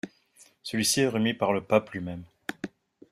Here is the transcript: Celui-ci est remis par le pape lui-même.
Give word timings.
Celui-ci 0.63 1.01
est 1.01 1.07
remis 1.07 1.35
par 1.35 1.53
le 1.53 1.61
pape 1.63 1.91
lui-même. 1.91 2.23